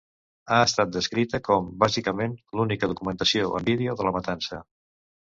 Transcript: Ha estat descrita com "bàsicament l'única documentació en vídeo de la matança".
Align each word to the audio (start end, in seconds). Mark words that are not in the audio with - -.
Ha 0.53 0.61
estat 0.69 0.89
descrita 0.95 1.41
com 1.49 1.69
"bàsicament 1.85 2.35
l'única 2.61 2.93
documentació 2.95 3.55
en 3.63 3.71
vídeo 3.73 4.01
de 4.03 4.11
la 4.13 4.19
matança". 4.21 4.65